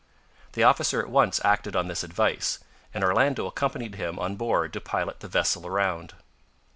The 0.53 0.63
officer 0.63 0.99
at 0.99 1.11
once 1.11 1.39
acted 1.45 1.75
on 1.75 1.87
this 1.87 2.03
advice, 2.03 2.57
and 2.91 3.03
Orlando 3.03 3.45
accompanied 3.45 3.93
him 3.93 4.17
on 4.17 4.35
board 4.35 4.73
to 4.73 4.81
pilot 4.81 5.19
the 5.19 5.27
vessel 5.27 5.69
round. 5.69 6.15